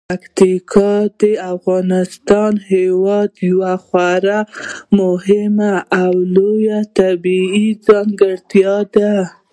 پکتیکا 0.09 0.91
د 1.21 1.21
افغانستان 1.53 2.51
هیواد 2.71 3.31
یوه 3.49 3.73
خورا 3.85 4.39
مهمه 4.99 5.73
او 6.03 6.11
لویه 6.35 6.79
طبیعي 6.99 7.67
ځانګړتیا 7.87 8.75
ده. 8.95 9.13